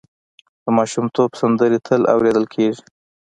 د 0.63 0.65
ماشومتوب 0.77 1.29
سندرې 1.39 1.79
تل 1.87 2.01
اورېدل 2.13 2.45
کېږي. 2.53 2.83